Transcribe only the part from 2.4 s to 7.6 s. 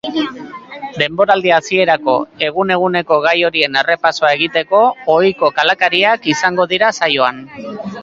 egun-eguneko gai horien errepasoa egiteko ohiko kalakariak izango dira saioan.